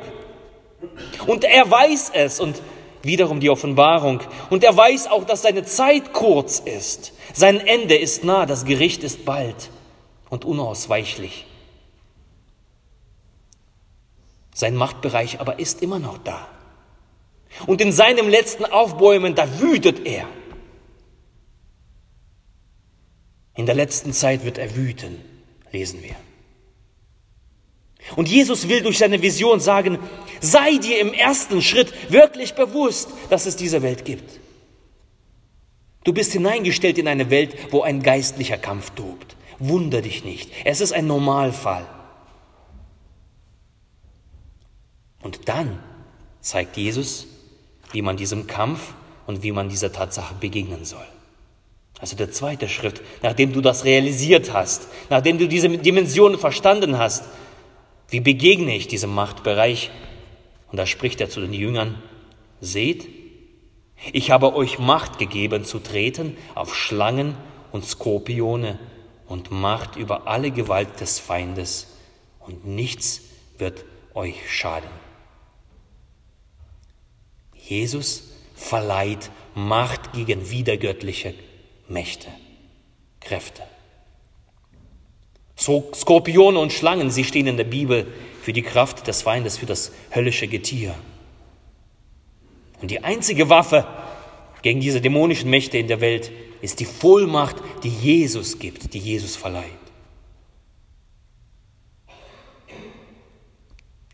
Und 1.25 1.43
er 1.43 1.69
weiß 1.69 2.11
es 2.13 2.39
und 2.39 2.61
wiederum 3.07 3.39
die 3.39 3.49
Offenbarung. 3.49 4.21
Und 4.49 4.63
er 4.63 4.75
weiß 4.75 5.07
auch, 5.07 5.23
dass 5.23 5.41
seine 5.41 5.63
Zeit 5.63 6.13
kurz 6.13 6.59
ist. 6.59 7.13
Sein 7.33 7.59
Ende 7.59 7.95
ist 7.95 8.23
nah, 8.23 8.45
das 8.45 8.65
Gericht 8.65 9.03
ist 9.03 9.25
bald 9.25 9.69
und 10.29 10.45
unausweichlich. 10.45 11.45
Sein 14.53 14.75
Machtbereich 14.75 15.39
aber 15.39 15.59
ist 15.59 15.81
immer 15.81 15.99
noch 15.99 16.17
da. 16.17 16.47
Und 17.65 17.81
in 17.81 17.91
seinem 17.91 18.27
letzten 18.27 18.65
Aufbäumen, 18.65 19.35
da 19.35 19.59
wütet 19.59 20.05
er. 20.05 20.27
In 23.55 23.65
der 23.65 23.75
letzten 23.75 24.13
Zeit 24.13 24.45
wird 24.45 24.57
er 24.57 24.75
wüten, 24.75 25.19
lesen 25.71 26.03
wir. 26.03 26.15
Und 28.15 28.29
Jesus 28.29 28.69
will 28.69 28.81
durch 28.81 28.97
seine 28.97 29.21
Vision 29.21 29.59
sagen, 29.59 29.99
sei 30.39 30.77
dir 30.77 30.99
im 30.99 31.13
ersten 31.13 31.61
Schritt 31.61 31.93
wirklich 32.11 32.53
bewusst, 32.53 33.09
dass 33.29 33.45
es 33.45 33.55
diese 33.55 33.81
Welt 33.81 34.05
gibt. 34.05 34.39
Du 36.03 36.13
bist 36.13 36.31
hineingestellt 36.31 36.97
in 36.97 37.07
eine 37.07 37.29
Welt, 37.29 37.55
wo 37.71 37.81
ein 37.81 38.01
geistlicher 38.01 38.57
Kampf 38.57 38.91
tobt. 38.91 39.35
Wunder 39.59 40.01
dich 40.01 40.23
nicht. 40.23 40.51
Es 40.63 40.79
ist 40.79 40.93
ein 40.93 41.07
Normalfall. 41.07 41.85
Und 45.21 45.49
dann 45.49 45.79
zeigt 46.39 46.77
Jesus, 46.77 47.27
wie 47.91 48.01
man 48.01 48.15
diesem 48.15 48.47
Kampf 48.47 48.93
und 49.25 49.43
wie 49.43 49.51
man 49.51 49.67
dieser 49.67 49.91
Tatsache 49.91 50.35
begegnen 50.39 50.85
soll. 50.85 51.05
Also 51.99 52.15
der 52.15 52.31
zweite 52.31 52.69
Schritt, 52.69 53.01
nachdem 53.23 53.53
du 53.53 53.61
das 53.61 53.83
realisiert 53.83 54.53
hast, 54.53 54.87
nachdem 55.09 55.39
du 55.39 55.47
diese 55.47 55.67
Dimension 55.67 56.37
verstanden 56.37 56.97
hast, 56.97 57.25
wie 58.09 58.19
begegne 58.19 58.75
ich 58.75 58.87
diesem 58.87 59.13
Machtbereich? 59.13 59.91
Und 60.71 60.77
da 60.77 60.85
spricht 60.85 61.21
er 61.21 61.29
zu 61.29 61.41
den 61.41 61.53
Jüngern, 61.53 62.01
seht, 62.61 63.07
ich 64.13 64.31
habe 64.31 64.55
euch 64.55 64.79
Macht 64.79 65.17
gegeben 65.17 65.65
zu 65.65 65.79
treten 65.79 66.37
auf 66.55 66.75
Schlangen 66.75 67.35
und 67.71 67.85
Skorpione 67.85 68.79
und 69.27 69.51
Macht 69.51 69.95
über 69.95 70.27
alle 70.27 70.51
Gewalt 70.51 70.99
des 70.99 71.19
Feindes 71.19 71.87
und 72.39 72.65
nichts 72.65 73.23
wird 73.57 73.85
euch 74.13 74.35
schaden. 74.49 74.89
Jesus 77.53 78.31
verleiht 78.55 79.29
Macht 79.55 80.13
gegen 80.13 80.49
widergöttliche 80.49 81.33
Mächte, 81.89 82.27
Kräfte. 83.19 83.63
So 85.57 85.89
Skorpione 85.93 86.57
und 86.59 86.71
Schlangen, 86.71 87.11
sie 87.11 87.25
stehen 87.25 87.47
in 87.47 87.57
der 87.57 87.65
Bibel 87.65 88.07
für 88.41 88.53
die 88.53 88.61
Kraft 88.61 89.07
des 89.07 89.23
Feindes, 89.23 89.57
für 89.57 89.65
das 89.65 89.91
höllische 90.15 90.47
Getier. 90.47 90.95
Und 92.81 92.91
die 92.91 93.03
einzige 93.03 93.49
Waffe 93.49 93.85
gegen 94.61 94.79
diese 94.79 95.01
dämonischen 95.01 95.49
Mächte 95.49 95.77
in 95.77 95.87
der 95.87 95.99
Welt 95.99 96.31
ist 96.61 96.79
die 96.79 96.85
Vollmacht, 96.85 97.57
die 97.83 97.89
Jesus 97.89 98.59
gibt, 98.59 98.93
die 98.93 98.99
Jesus 98.99 99.35
verleiht. 99.35 99.65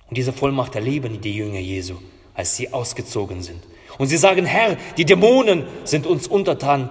Und 0.10 0.18
diese 0.18 0.34
Vollmacht 0.34 0.76
erleben 0.76 1.22
die 1.22 1.36
Jünger 1.36 1.60
Jesu, 1.60 1.96
als 2.34 2.56
sie 2.56 2.74
ausgezogen 2.74 3.44
sind. 3.44 3.64
Und 4.00 4.08
sie 4.08 4.18
sagen, 4.18 4.46
Herr, 4.46 4.78
die 4.98 5.06
Dämonen 5.06 5.66
sind 5.84 6.08
uns 6.08 6.28
untertan 6.28 6.90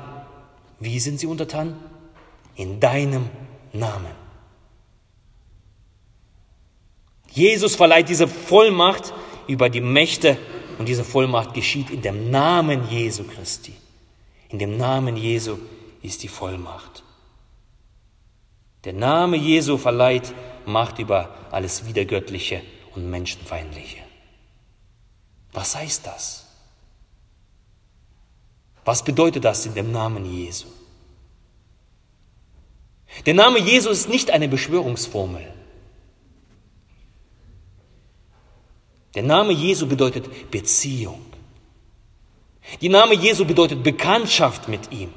wie 0.82 0.98
sind 0.98 1.20
sie 1.20 1.28
untertan? 1.28 1.76
In 2.56 2.80
deinem 2.80 3.30
Namen. 3.72 4.21
Jesus 7.34 7.76
verleiht 7.76 8.08
diese 8.08 8.28
Vollmacht 8.28 9.14
über 9.46 9.70
die 9.70 9.80
Mächte 9.80 10.36
und 10.78 10.86
diese 10.88 11.04
Vollmacht 11.04 11.54
geschieht 11.54 11.90
in 11.90 12.02
dem 12.02 12.30
Namen 12.30 12.88
Jesu 12.90 13.24
Christi. 13.24 13.72
In 14.50 14.58
dem 14.58 14.76
Namen 14.76 15.16
Jesu 15.16 15.56
ist 16.02 16.22
die 16.22 16.28
Vollmacht. 16.28 17.02
Der 18.84 18.92
Name 18.92 19.36
Jesu 19.36 19.78
verleiht 19.78 20.34
Macht 20.66 20.98
über 20.98 21.34
alles 21.50 21.86
Wiedergöttliche 21.86 22.62
und 22.94 23.10
Menschenfeindliche. 23.10 23.98
Was 25.52 25.74
heißt 25.74 26.06
das? 26.06 26.46
Was 28.84 29.04
bedeutet 29.04 29.44
das 29.44 29.66
in 29.66 29.74
dem 29.74 29.90
Namen 29.90 30.24
Jesu? 30.24 30.66
Der 33.26 33.34
Name 33.34 33.58
Jesu 33.58 33.90
ist 33.90 34.08
nicht 34.08 34.30
eine 34.30 34.48
Beschwörungsformel. 34.48 35.52
Der 39.14 39.22
Name 39.22 39.52
Jesu 39.52 39.86
bedeutet 39.86 40.50
Beziehung. 40.50 41.20
Die 42.80 42.88
Name 42.88 43.14
Jesu 43.14 43.44
bedeutet 43.44 43.82
Bekanntschaft 43.82 44.68
mit 44.68 44.90
ihm. 44.92 45.12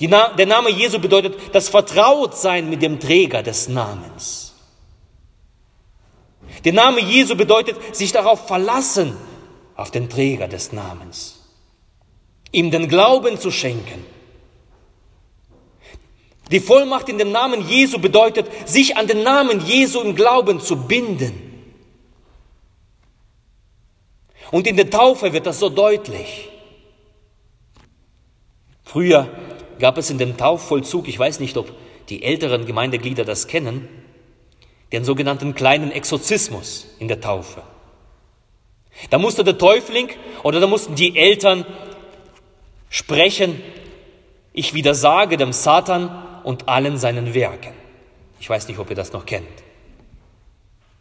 Na 0.00 0.32
der 0.34 0.46
Name 0.46 0.70
Jesu 0.70 0.98
bedeutet 0.98 1.36
das 1.52 1.68
Vertrautsein 1.68 2.70
mit 2.70 2.80
dem 2.82 3.00
Träger 3.00 3.42
des 3.42 3.68
Namens. 3.68 4.54
Der 6.64 6.72
Name 6.72 7.00
Jesu 7.00 7.36
bedeutet 7.36 7.76
sich 7.94 8.12
darauf 8.12 8.46
verlassen, 8.46 9.16
auf 9.76 9.90
den 9.90 10.08
Träger 10.08 10.46
des 10.46 10.72
Namens, 10.72 11.40
ihm 12.52 12.70
den 12.70 12.88
Glauben 12.88 13.38
zu 13.38 13.50
schenken. 13.50 14.04
Die 16.50 16.60
Vollmacht 16.60 17.08
in 17.08 17.18
dem 17.18 17.32
Namen 17.32 17.66
Jesu 17.66 17.98
bedeutet, 17.98 18.46
sich 18.68 18.96
an 18.96 19.06
den 19.06 19.22
Namen 19.22 19.64
Jesu 19.66 20.00
im 20.00 20.16
Glauben 20.16 20.60
zu 20.60 20.76
binden. 20.76 21.49
Und 24.50 24.66
in 24.66 24.76
der 24.76 24.90
Taufe 24.90 25.32
wird 25.32 25.46
das 25.46 25.58
so 25.60 25.68
deutlich. 25.68 26.48
Früher 28.84 29.28
gab 29.78 29.98
es 29.98 30.10
in 30.10 30.18
dem 30.18 30.36
Taufvollzug, 30.36 31.08
ich 31.08 31.18
weiß 31.18 31.40
nicht, 31.40 31.56
ob 31.56 31.72
die 32.08 32.24
älteren 32.24 32.66
Gemeindeglieder 32.66 33.24
das 33.24 33.46
kennen, 33.46 33.88
den 34.92 35.04
sogenannten 35.04 35.54
kleinen 35.54 35.92
Exorzismus 35.92 36.86
in 36.98 37.06
der 37.06 37.20
Taufe. 37.20 37.62
Da 39.10 39.18
musste 39.18 39.44
der 39.44 39.56
Täufling 39.56 40.08
oder 40.42 40.58
da 40.58 40.66
mussten 40.66 40.96
die 40.96 41.16
Eltern 41.16 41.64
sprechen, 42.88 43.62
ich 44.52 44.74
widersage 44.74 45.36
dem 45.36 45.52
Satan 45.52 46.42
und 46.42 46.68
allen 46.68 46.98
seinen 46.98 47.34
Werken. 47.34 47.72
Ich 48.40 48.50
weiß 48.50 48.66
nicht, 48.66 48.78
ob 48.78 48.90
ihr 48.90 48.96
das 48.96 49.12
noch 49.12 49.24
kennt. 49.24 49.46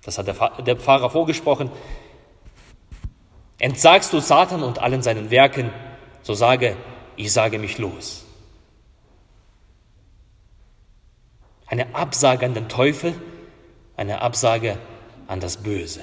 Das 0.04 0.20
hat 0.20 0.28
der 0.28 0.76
Pfarrer 0.76 1.10
vorgesprochen. 1.10 1.72
Entsagst 3.60 4.14
du 4.14 4.22
Satan 4.22 4.64
und 4.64 4.80
allen 4.80 5.02
seinen 5.02 5.32
Werken, 5.32 5.72
so 6.24 6.34
sage, 6.34 6.78
ich 7.18 7.32
sage 7.34 7.60
mich 7.60 7.78
los. 7.78 8.24
Eine 11.68 11.94
Absage 11.94 12.46
an 12.46 12.54
den 12.54 12.70
Teufel, 12.70 13.14
eine 13.98 14.22
Absage 14.22 14.78
an 15.28 15.42
das 15.42 15.58
Böse. 15.58 16.02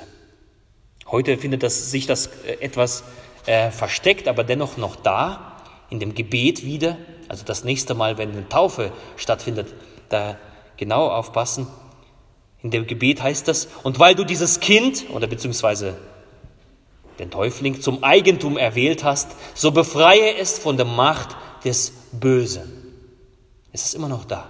Heute 1.06 1.38
findet 1.38 1.62
das, 1.62 1.90
sich 1.90 2.06
das 2.06 2.26
äh, 2.26 2.58
etwas 2.60 3.04
äh, 3.46 3.70
versteckt, 3.70 4.28
aber 4.28 4.44
dennoch 4.44 4.76
noch 4.76 4.96
da, 4.96 5.56
in 5.88 5.98
dem 5.98 6.14
Gebet 6.14 6.64
wieder. 6.64 6.98
Also 7.28 7.44
das 7.44 7.64
nächste 7.64 7.94
Mal, 7.94 8.18
wenn 8.18 8.32
eine 8.32 8.48
Taufe 8.48 8.92
stattfindet, 9.16 9.72
da 10.08 10.36
genau 10.76 11.08
aufpassen. 11.08 11.66
In 12.62 12.70
dem 12.70 12.86
Gebet 12.86 13.22
heißt 13.22 13.48
das, 13.48 13.68
und 13.82 13.98
weil 13.98 14.14
du 14.14 14.24
dieses 14.24 14.60
Kind 14.60 15.06
oder 15.10 15.26
beziehungsweise 15.26 15.96
den 17.18 17.30
Täufling 17.30 17.80
zum 17.80 18.04
Eigentum 18.04 18.56
erwählt 18.56 19.04
hast, 19.04 19.30
so 19.54 19.70
befreie 19.70 20.36
es 20.36 20.58
von 20.58 20.76
der 20.76 20.86
Macht 20.86 21.36
des 21.64 21.92
Bösen. 22.12 22.72
Es 23.72 23.84
ist 23.84 23.94
immer 23.94 24.08
noch 24.08 24.24
da. 24.24 24.48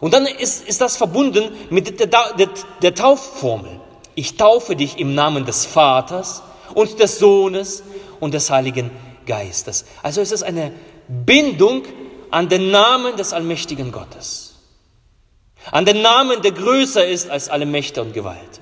Und 0.00 0.12
dann 0.12 0.26
ist, 0.26 0.68
ist 0.68 0.80
das 0.80 0.96
verbunden 0.96 1.52
mit 1.70 2.00
der, 2.00 2.06
der, 2.06 2.48
der 2.82 2.94
Taufformel. 2.94 3.80
Ich 4.14 4.36
taufe 4.36 4.76
dich 4.76 4.98
im 4.98 5.14
Namen 5.14 5.44
des 5.44 5.64
Vaters 5.64 6.42
und 6.74 6.98
des 7.00 7.18
Sohnes 7.18 7.82
und 8.20 8.34
des 8.34 8.50
Heiligen 8.50 8.90
Geistes. 9.26 9.84
Also 10.02 10.20
es 10.20 10.32
ist 10.32 10.42
eine 10.42 10.72
Bindung 11.08 11.82
an 12.30 12.48
den 12.48 12.70
Namen 12.70 13.16
des 13.16 13.32
allmächtigen 13.32 13.92
Gottes. 13.92 14.54
An 15.70 15.84
den 15.84 16.02
Namen, 16.02 16.42
der 16.42 16.52
größer 16.52 17.06
ist 17.06 17.30
als 17.30 17.48
alle 17.48 17.66
Mächte 17.66 18.02
und 18.02 18.12
Gewalt. 18.12 18.60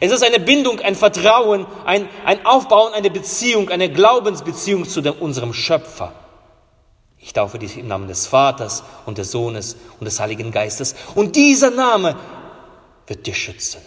Es 0.00 0.12
ist 0.12 0.24
eine 0.24 0.40
Bindung, 0.40 0.80
ein 0.80 0.94
Vertrauen, 0.94 1.66
ein, 1.84 2.08
ein 2.24 2.44
Aufbauen, 2.44 2.92
eine 2.92 3.10
Beziehung, 3.10 3.68
eine 3.70 3.90
Glaubensbeziehung 3.90 4.88
zu 4.88 5.00
dem, 5.00 5.14
unserem 5.14 5.52
Schöpfer. 5.52 6.12
Ich 7.18 7.32
taufe 7.32 7.58
dich 7.58 7.78
im 7.78 7.88
Namen 7.88 8.08
des 8.08 8.26
Vaters 8.26 8.82
und 9.06 9.18
des 9.18 9.30
Sohnes 9.30 9.76
und 9.98 10.04
des 10.04 10.20
Heiligen 10.20 10.52
Geistes. 10.52 10.94
Und 11.14 11.36
dieser 11.36 11.70
Name 11.70 12.16
wird 13.06 13.26
dich 13.26 13.38
schützen. 13.38 13.80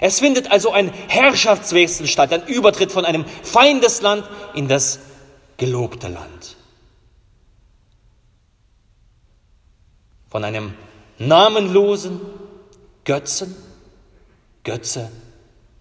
Es 0.00 0.20
findet 0.20 0.50
also 0.50 0.70
ein 0.70 0.92
Herrschaftswechsel 1.08 2.06
statt, 2.06 2.32
ein 2.32 2.46
Übertritt 2.46 2.92
von 2.92 3.04
einem 3.04 3.24
Feindesland 3.42 4.24
in 4.54 4.68
das 4.68 5.00
gelobte 5.56 6.08
Land. 6.08 6.56
Von 10.30 10.44
einem 10.44 10.74
namenlosen 11.18 12.20
Götzen 13.04 13.56
Götze, 14.68 15.10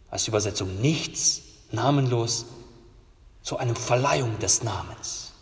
als 0.10 0.30
Übersetzung 0.30 0.80
nichts, 0.80 1.42
namenlos, 1.72 2.46
zu 3.42 3.58
einer 3.58 3.76
Verleihung 3.76 4.40
des 4.40 4.64
Namens. 4.64 5.34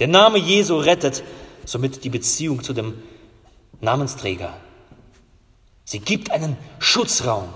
Der 0.00 0.08
Name 0.08 0.38
Jesu 0.38 0.76
rettet 0.78 1.22
somit 1.64 2.02
die 2.02 2.10
Beziehung 2.10 2.64
zu 2.64 2.72
dem 2.72 3.00
Namensträger. 3.80 4.56
Sie 5.84 6.00
gibt 6.00 6.32
einen 6.32 6.56
Schutzraum 6.80 7.48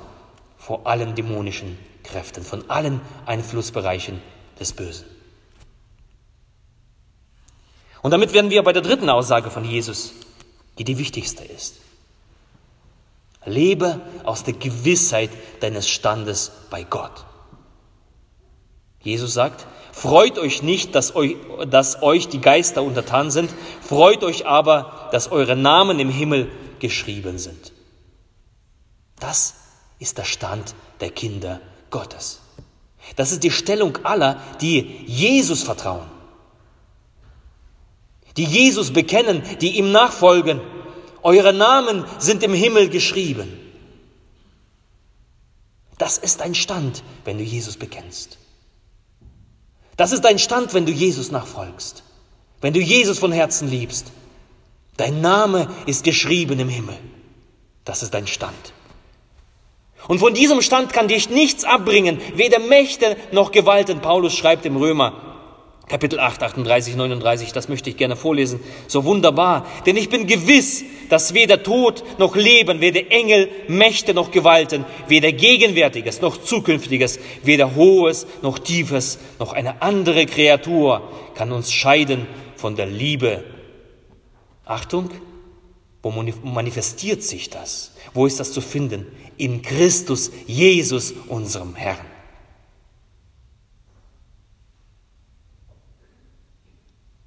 vor 0.56 0.86
allen 0.86 1.16
dämonischen 1.16 1.76
Kräften, 2.04 2.44
von 2.44 2.70
allen 2.70 3.00
Einflussbereichen 3.26 4.22
des 4.60 4.72
Bösen. 4.72 5.06
Und 8.02 8.12
damit 8.12 8.32
werden 8.32 8.50
wir 8.50 8.62
bei 8.62 8.72
der 8.72 8.82
dritten 8.82 9.10
Aussage 9.10 9.50
von 9.50 9.64
Jesus, 9.64 10.12
die 10.78 10.84
die 10.84 10.98
wichtigste 10.98 11.44
ist. 11.44 11.81
Lebe 13.44 14.00
aus 14.24 14.44
der 14.44 14.54
Gewissheit 14.54 15.30
deines 15.60 15.88
Standes 15.88 16.52
bei 16.70 16.84
Gott. 16.84 17.24
Jesus 19.00 19.34
sagt, 19.34 19.66
freut 19.90 20.38
euch 20.38 20.62
nicht, 20.62 20.94
dass 20.94 21.16
euch, 21.16 21.36
dass 21.68 22.02
euch 22.02 22.28
die 22.28 22.40
Geister 22.40 22.82
untertan 22.82 23.30
sind, 23.30 23.52
freut 23.80 24.22
euch 24.22 24.46
aber, 24.46 25.08
dass 25.10 25.32
eure 25.32 25.56
Namen 25.56 25.98
im 25.98 26.10
Himmel 26.10 26.50
geschrieben 26.78 27.38
sind. 27.38 27.72
Das 29.18 29.54
ist 29.98 30.18
der 30.18 30.24
Stand 30.24 30.74
der 31.00 31.10
Kinder 31.10 31.60
Gottes. 31.90 32.40
Das 33.16 33.32
ist 33.32 33.42
die 33.42 33.50
Stellung 33.50 33.98
aller, 34.04 34.40
die 34.60 35.04
Jesus 35.06 35.62
vertrauen, 35.62 36.06
die 38.36 38.44
Jesus 38.44 38.92
bekennen, 38.92 39.42
die 39.60 39.78
ihm 39.78 39.90
nachfolgen 39.90 40.60
eure 41.22 41.52
Namen 41.52 42.04
sind 42.18 42.42
im 42.42 42.54
Himmel 42.54 42.88
geschrieben. 42.88 43.58
Das 45.98 46.18
ist 46.18 46.40
dein 46.40 46.54
Stand, 46.54 47.02
wenn 47.24 47.38
du 47.38 47.44
Jesus 47.44 47.76
bekennst. 47.76 48.38
Das 49.96 50.12
ist 50.12 50.24
dein 50.24 50.38
Stand, 50.38 50.74
wenn 50.74 50.86
du 50.86 50.92
Jesus 50.92 51.30
nachfolgst, 51.30 52.02
wenn 52.60 52.72
du 52.72 52.80
Jesus 52.80 53.18
von 53.18 53.30
Herzen 53.30 53.68
liebst. 53.68 54.10
Dein 54.96 55.20
Name 55.20 55.70
ist 55.86 56.04
geschrieben 56.04 56.58
im 56.58 56.68
Himmel. 56.68 56.98
Das 57.84 58.02
ist 58.02 58.14
dein 58.14 58.26
Stand. 58.26 58.72
Und 60.08 60.18
von 60.18 60.34
diesem 60.34 60.62
Stand 60.62 60.92
kann 60.92 61.08
dich 61.08 61.30
nichts 61.30 61.64
abbringen, 61.64 62.20
weder 62.34 62.58
Mächte 62.58 63.16
noch 63.30 63.52
Gewalten. 63.52 64.00
Paulus 64.00 64.34
schreibt 64.34 64.66
im 64.66 64.76
Römer 64.76 65.31
Kapitel 65.92 66.20
8, 66.20 66.42
38, 66.42 66.96
39, 66.96 67.52
das 67.52 67.68
möchte 67.68 67.90
ich 67.90 67.98
gerne 67.98 68.16
vorlesen. 68.16 68.60
So 68.86 69.04
wunderbar. 69.04 69.66
Denn 69.84 69.98
ich 69.98 70.08
bin 70.08 70.26
gewiss, 70.26 70.86
dass 71.10 71.34
weder 71.34 71.62
Tod 71.62 72.02
noch 72.18 72.34
Leben, 72.34 72.80
weder 72.80 73.10
Engel, 73.10 73.50
Mächte 73.68 74.14
noch 74.14 74.30
Gewalten, 74.30 74.86
weder 75.08 75.32
Gegenwärtiges 75.32 76.22
noch 76.22 76.38
Zukünftiges, 76.38 77.20
weder 77.42 77.74
Hohes 77.74 78.26
noch 78.40 78.58
Tiefes, 78.58 79.18
noch 79.38 79.52
eine 79.52 79.82
andere 79.82 80.24
Kreatur 80.24 81.02
kann 81.34 81.52
uns 81.52 81.70
scheiden 81.70 82.26
von 82.56 82.74
der 82.74 82.86
Liebe. 82.86 83.44
Achtung, 84.64 85.10
wo 86.02 86.10
manifestiert 86.10 87.22
sich 87.22 87.50
das? 87.50 87.92
Wo 88.14 88.24
ist 88.24 88.40
das 88.40 88.50
zu 88.50 88.62
finden? 88.62 89.08
In 89.36 89.60
Christus 89.60 90.32
Jesus, 90.46 91.12
unserem 91.28 91.74
Herrn. 91.74 92.11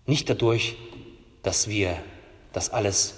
Nicht 0.05 0.29
dadurch, 0.29 0.75
dass 1.43 1.67
wir 1.67 1.97
das 2.53 2.69
alles 2.69 3.15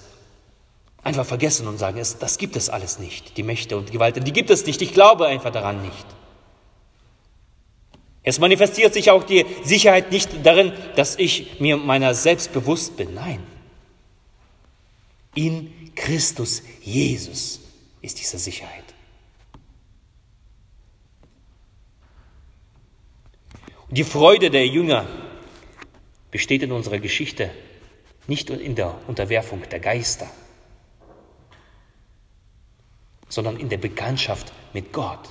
einfach 1.02 1.26
vergessen 1.26 1.66
und 1.68 1.78
sagen, 1.78 1.98
das 1.98 2.38
gibt 2.38 2.56
es 2.56 2.68
alles 2.68 2.98
nicht. 2.98 3.36
Die 3.36 3.42
Mächte 3.42 3.76
und 3.76 3.92
Gewalten, 3.92 4.24
die 4.24 4.32
gibt 4.32 4.50
es 4.50 4.66
nicht. 4.66 4.82
Ich 4.82 4.94
glaube 4.94 5.26
einfach 5.26 5.50
daran 5.50 5.82
nicht. 5.82 6.06
Es 8.22 8.38
manifestiert 8.38 8.92
sich 8.92 9.10
auch 9.10 9.24
die 9.24 9.46
Sicherheit 9.64 10.10
nicht 10.12 10.28
darin, 10.44 10.72
dass 10.96 11.16
ich 11.16 11.60
mir 11.60 11.76
meiner 11.76 12.14
selbst 12.14 12.52
bewusst 12.52 12.96
bin. 12.96 13.14
Nein. 13.14 13.42
In 15.34 15.94
Christus 15.94 16.62
Jesus 16.82 17.60
ist 18.02 18.20
diese 18.20 18.38
Sicherheit. 18.38 18.84
Und 23.88 23.96
die 23.96 24.04
Freude 24.04 24.50
der 24.50 24.66
Jünger 24.66 25.06
besteht 26.30 26.62
in 26.62 26.72
unserer 26.72 26.98
Geschichte 26.98 27.50
nicht 28.26 28.50
in 28.50 28.74
der 28.74 28.94
Unterwerfung 29.06 29.62
der 29.70 29.80
Geister, 29.80 30.28
sondern 33.28 33.58
in 33.58 33.68
der 33.68 33.78
Bekanntschaft 33.78 34.52
mit 34.72 34.92
Gott. 34.92 35.30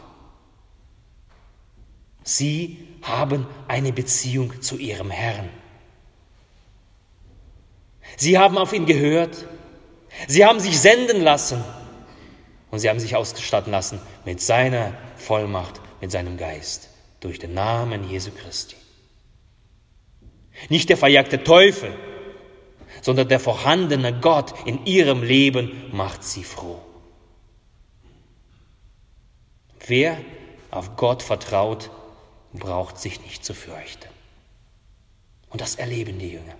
Sie 2.23 2.87
haben 3.03 3.47
eine 3.67 3.93
Beziehung 3.93 4.61
zu 4.61 4.77
ihrem 4.77 5.11
Herrn. 5.11 5.49
Sie 8.17 8.37
haben 8.37 8.57
auf 8.57 8.73
ihn 8.73 8.85
gehört. 8.85 9.45
Sie 10.27 10.45
haben 10.45 10.59
sich 10.59 10.79
senden 10.79 11.21
lassen. 11.21 11.63
Und 12.71 12.79
sie 12.79 12.89
haben 12.89 12.99
sich 12.99 13.15
ausgestatten 13.15 13.71
lassen 13.71 13.99
mit 14.25 14.41
seiner 14.41 14.93
Vollmacht, 15.15 15.79
mit 16.01 16.11
seinem 16.11 16.37
Geist, 16.37 16.89
durch 17.19 17.39
den 17.39 17.53
Namen 17.53 18.09
Jesu 18.09 18.31
Christi. 18.31 18.76
Nicht 20.69 20.89
der 20.89 20.97
verjagte 20.97 21.43
Teufel, 21.43 21.93
sondern 23.01 23.27
der 23.27 23.39
vorhandene 23.39 24.19
Gott 24.19 24.53
in 24.65 24.85
ihrem 24.85 25.23
Leben 25.23 25.71
macht 25.91 26.23
sie 26.23 26.43
froh. 26.43 26.81
Wer 29.85 30.17
auf 30.71 30.95
Gott 30.97 31.23
vertraut, 31.23 31.89
braucht 32.53 32.99
sich 32.99 33.21
nicht 33.21 33.45
zu 33.45 33.53
fürchten. 33.53 34.09
Und 35.49 35.61
das 35.61 35.75
erleben 35.75 36.19
die 36.19 36.29
Jünger. 36.29 36.55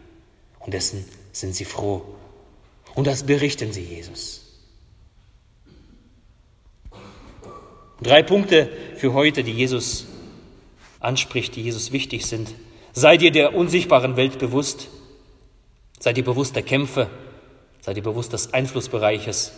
Und 0.60 0.74
dessen 0.74 1.06
sind 1.32 1.56
sie 1.56 1.66
froh. 1.66 2.04
Und 2.96 3.08
das 3.08 3.26
berichten 3.26 3.74
sie 3.74 3.84
Jesus. 3.84 4.44
Drei 8.02 8.22
Punkte 8.22 8.70
für 8.96 9.14
heute, 9.14 9.44
die 9.44 9.52
Jesus 9.52 10.06
anspricht, 11.00 11.56
die 11.56 11.64
Jesus 11.64 11.92
wichtig 11.92 12.26
sind. 12.26 12.54
Sei 13.00 13.16
dir 13.18 13.30
der 13.30 13.54
unsichtbaren 13.54 14.18
Welt 14.18 14.40
bewusst. 14.40 14.88
Sei 16.00 16.14
dir 16.14 16.24
bewusst 16.24 16.56
der 16.56 16.64
Kämpfe. 16.64 17.08
Sei 17.80 17.94
dir 17.94 18.02
bewusst 18.02 18.34
des 18.34 18.56
Einflussbereiches. 18.56 19.54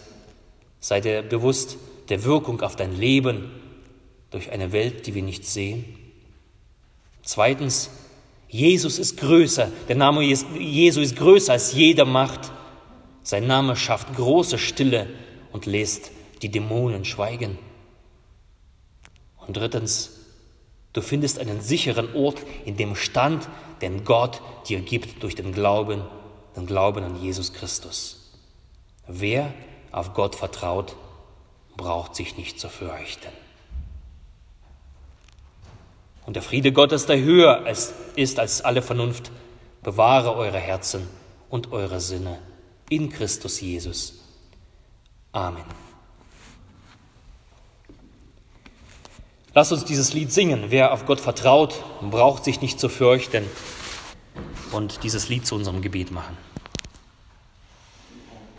Sei 0.81 0.99
dir 0.99 1.21
bewusst 1.21 1.77
der 2.09 2.25
Wirkung 2.25 2.59
auf 2.59 2.75
dein 2.75 2.99
Leben 2.99 3.49
durch 4.29 4.51
eine 4.51 4.73
Welt, 4.73 5.07
die 5.07 5.15
wir 5.15 5.23
nicht 5.23 5.45
sehen. 5.45 5.85
Zweitens, 7.23 7.89
Jesus 8.49 8.99
ist 8.99 9.15
größer. 9.15 9.71
Der 9.87 9.95
Name 9.95 10.21
Jesu 10.21 10.99
ist 10.99 11.15
größer 11.15 11.53
als 11.53 11.71
jede 11.71 12.03
Macht. 12.03 12.51
Sein 13.23 13.47
Name 13.47 13.77
schafft 13.77 14.13
große 14.17 14.57
Stille 14.57 15.07
und 15.53 15.65
lässt 15.65 16.11
die 16.41 16.49
Dämonen 16.49 17.05
schweigen. 17.05 17.57
Und 19.37 19.55
drittens, 19.55 20.18
du 20.93 21.01
findest 21.01 21.39
einen 21.39 21.61
sicheren 21.61 22.13
Ort 22.15 22.43
in 22.65 22.77
dem 22.77 22.95
Stand, 22.95 23.47
den 23.81 24.03
Gott 24.05 24.41
dir 24.67 24.81
gibt 24.81 25.23
durch 25.23 25.35
den 25.35 25.53
Glauben, 25.53 26.01
den 26.55 26.65
Glauben 26.65 27.03
an 27.03 27.21
Jesus 27.21 27.53
Christus. 27.53 28.31
Wer 29.07 29.53
auf 29.91 30.13
Gott 30.13 30.35
vertraut, 30.35 30.95
braucht 31.77 32.15
sich 32.15 32.37
nicht 32.37 32.59
zu 32.59 32.69
fürchten. 32.69 33.29
Und 36.25 36.35
der 36.35 36.43
Friede 36.43 36.71
Gottes, 36.71 37.07
der 37.07 37.19
höher 37.19 37.65
ist 38.15 38.39
als 38.39 38.61
alle 38.61 38.81
Vernunft, 38.81 39.31
bewahre 39.81 40.35
eure 40.35 40.59
Herzen 40.59 41.07
und 41.49 41.71
eure 41.71 41.99
Sinne 41.99 42.37
in 42.89 43.09
Christus 43.09 43.61
Jesus. 43.61 44.19
Amen. 45.31 45.88
Lasst 49.55 49.71
uns 49.71 49.83
dieses 49.83 50.13
Lied 50.13 50.31
singen. 50.31 50.65
Wer 50.69 50.93
auf 50.93 51.05
Gott 51.05 51.19
vertraut, 51.19 51.83
braucht 52.11 52.43
sich 52.43 52.61
nicht 52.61 52.79
zu 52.79 52.87
fürchten 52.87 53.45
und 54.71 55.03
dieses 55.03 55.27
Lied 55.27 55.47
zu 55.47 55.55
unserem 55.55 55.81
Gebet 55.81 56.11
machen. 56.11 56.37